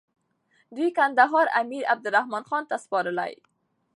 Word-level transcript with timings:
دوی 0.75 0.89
کندهار 0.97 1.47
امير 1.61 1.83
عبدالرحمن 1.93 2.43
خان 2.49 2.63
ته 2.69 2.75
سپاري. 2.83 3.35